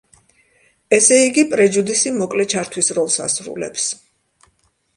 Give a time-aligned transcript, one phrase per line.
[0.97, 3.89] ესე იგი, პრეჯუდისი „მოკლე ჩართვის“ როლს ასრულებს.